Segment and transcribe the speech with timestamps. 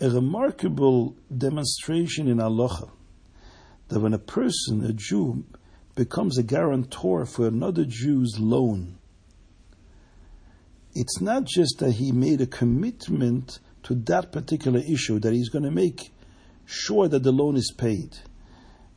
[0.00, 2.90] a remarkable demonstration in halacha
[3.88, 5.44] that when a person, a Jew,
[5.94, 8.98] becomes a guarantor for another Jew's loan,
[10.94, 15.64] it's not just that he made a commitment to that particular issue, that he's going
[15.64, 16.12] to make
[16.66, 18.16] sure that the loan is paid.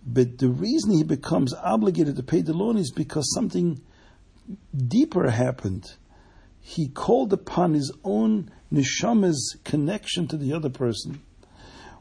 [0.06, 3.82] But the reason he becomes obligated to pay the loan is because something
[4.88, 5.94] deeper happened.
[6.60, 11.22] He called upon his own neshama's connection to the other person,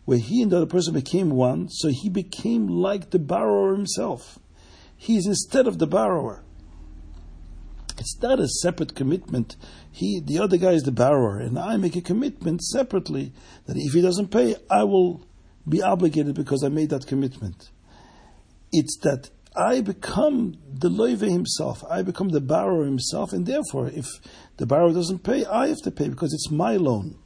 [0.04, 4.38] where he and the other person became one, so he became like the borrower himself.
[4.96, 6.44] He's instead of the borrower.
[7.98, 9.56] It's not a separate commitment.
[9.90, 13.32] He, the other guy is the borrower, and I make a commitment separately
[13.66, 15.26] that if he doesn't pay, I will
[15.68, 17.70] be obligated because I made that commitment.
[18.72, 21.82] It's that I become the loive himself.
[21.90, 24.06] I become the borrower himself, and therefore, if
[24.58, 27.18] the borrower doesn't pay, I have to pay because it's my loan.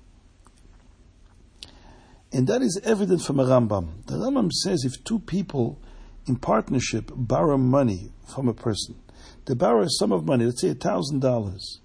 [2.33, 4.07] And that is evident from a Rambam.
[4.07, 5.81] The Rambam says if two people
[6.27, 8.97] in partnership borrow money from a person,
[9.45, 11.81] they borrow a sum of money, let's say thousand dollars.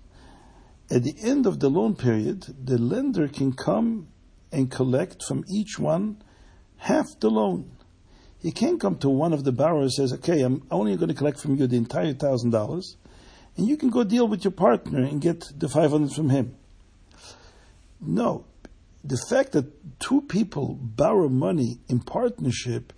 [0.89, 4.07] At the end of the loan period, the lender can come
[4.51, 6.23] and collect from each one
[6.77, 7.69] half the loan.
[8.41, 11.15] He can't come to one of the borrowers and says, "Okay, I'm only going to
[11.15, 12.95] collect from you the entire thousand dollars,
[13.57, 16.55] and you can go deal with your partner and get the five hundred from him."
[17.99, 18.45] No,
[19.03, 22.93] the fact that two people borrow money in partnership,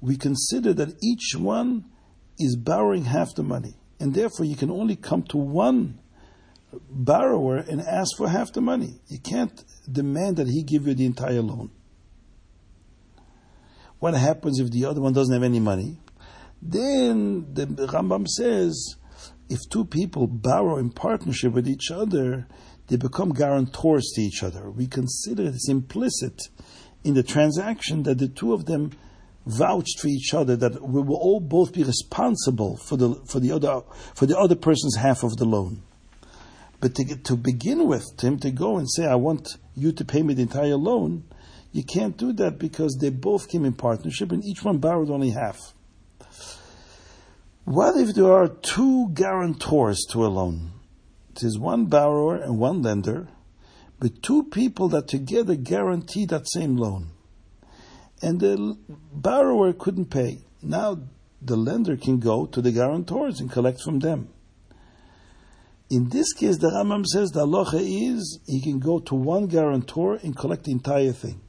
[0.00, 1.86] we consider that each one
[2.38, 5.98] is borrowing half the money and therefore you can only come to one
[6.90, 9.00] borrower and ask for half the money.
[9.08, 11.70] You can't demand that he give you the entire loan.
[14.04, 15.98] What happens if the other one doesn't have any money?
[16.60, 18.96] Then the Rambam says,
[19.48, 22.46] if two people borrow in partnership with each other,
[22.88, 24.70] they become guarantors to each other.
[24.70, 26.38] We consider it's implicit
[27.02, 28.90] in the transaction that the two of them
[29.46, 33.52] vouched for each other that we will all both be responsible for the for the
[33.52, 33.80] other
[34.14, 35.82] for the other person's half of the loan.
[36.78, 40.04] But to to begin with, to him to go and say, "I want you to
[40.04, 41.24] pay me the entire loan,"
[41.74, 45.30] you can't do that because they both came in partnership and each one borrowed only
[45.30, 45.58] half.
[47.64, 50.70] What if there are two guarantors to a loan?
[51.42, 53.28] Is one borrower and one lender,
[53.98, 57.10] but two people that together guarantee that same loan
[58.22, 58.78] and the
[59.12, 60.38] borrower couldn't pay.
[60.62, 60.98] Now
[61.42, 64.28] the lender can go to the guarantors and collect from them.
[65.90, 70.14] In this case, the Rambam says the halacha is he can go to one guarantor
[70.22, 71.40] and collect the entire thing,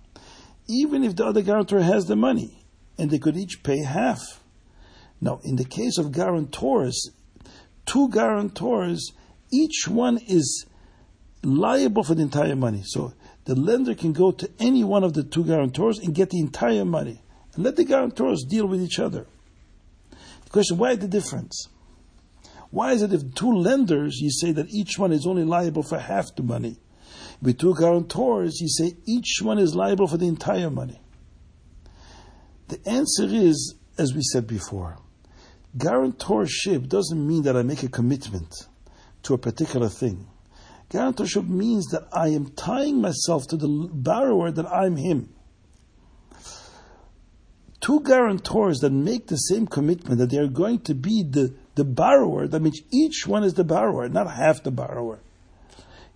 [0.68, 2.66] even if the other guarantor has the money,
[2.98, 4.42] and they could each pay half.
[5.22, 7.12] Now, in the case of guarantors,
[7.86, 9.12] two guarantors,
[9.52, 10.66] each one is
[11.44, 12.81] liable for the entire money.
[12.86, 13.14] So
[13.46, 16.86] the lender can go to any one of the two guarantors and get the entire
[16.86, 17.22] money.
[17.53, 19.28] And let the guarantors deal with each other.
[20.12, 21.70] The question, why the difference?
[22.72, 26.00] Why is it if two lenders, you say that each one is only liable for
[26.00, 26.78] half the money?
[27.41, 31.01] With two guarantors, you say each one is liable for the entire money.
[32.68, 34.97] The answer is, as we said before,
[35.78, 38.53] guarantorship doesn't mean that I make a commitment
[39.23, 40.28] to a particular thing.
[40.90, 45.34] Guarantorship means that I am tying myself to the borrower that I'm him.
[47.81, 51.84] Two guarantors that make the same commitment that they are going to be the, the
[51.84, 55.19] borrower, that means each one is the borrower, not half the borrower.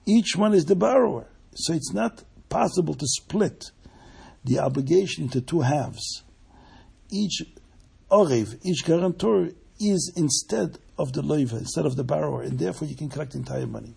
[0.09, 1.27] Each one is the borrower.
[1.53, 3.71] So it's not possible to split
[4.43, 6.23] the obligation into two halves.
[7.11, 7.43] Each
[8.09, 9.49] orev, each guarantor
[9.79, 13.67] is instead of the loiva, instead of the borrower, and therefore you can collect entire
[13.67, 13.93] money.